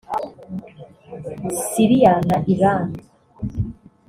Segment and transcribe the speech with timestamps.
[1.69, 2.81] Siriya na Iran